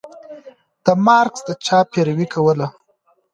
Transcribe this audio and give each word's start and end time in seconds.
مارکس 1.05 1.41
د 1.47 1.49
چا 1.65 1.79
پيروي 1.91 2.27
کوله؟ 2.33 2.67